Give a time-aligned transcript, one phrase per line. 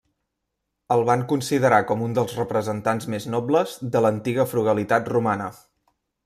[0.93, 5.53] El van considerar com un dels representants més nobles de l'antiga frugalitat romana.